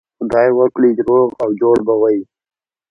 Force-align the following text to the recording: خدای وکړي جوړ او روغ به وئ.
خدای 0.17 0.49
وکړي 0.53 0.89
جوړ 1.07 1.21
او 1.41 1.49
روغ 1.61 1.77
به 1.87 1.93
وئ. 2.01 2.17